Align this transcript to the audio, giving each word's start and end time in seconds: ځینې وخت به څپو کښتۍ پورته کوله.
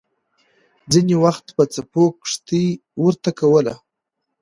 ځینې 0.91 1.15
وخت 1.23 1.45
به 1.55 1.63
څپو 1.73 2.03
کښتۍ 2.21 2.67
پورته 2.93 3.31
کوله. 3.39 3.73